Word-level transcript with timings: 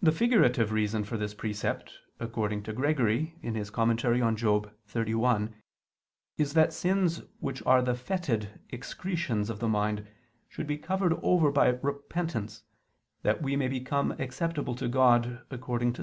The 0.00 0.12
figurative 0.12 0.70
reason 0.70 1.02
for 1.02 1.16
this 1.16 1.34
precept, 1.34 1.92
according 2.20 2.62
to 2.62 2.72
Gregory 2.72 3.34
(Moral. 3.42 3.64
xxxi), 3.64 5.54
is 6.38 6.52
that 6.54 6.72
sins 6.72 7.20
which 7.40 7.60
are 7.66 7.82
the 7.82 7.96
fetid 7.96 8.60
excretions 8.70 9.50
of 9.50 9.58
the 9.58 9.66
mind 9.66 10.06
should 10.48 10.68
be 10.68 10.78
covered 10.78 11.14
over 11.14 11.50
by 11.50 11.66
repentance, 11.70 12.62
that 13.22 13.42
we 13.42 13.56
may 13.56 13.66
become 13.66 14.12
acceptable 14.20 14.76
to 14.76 14.86
God, 14.86 15.44
according 15.50 15.94
to 15.94 16.02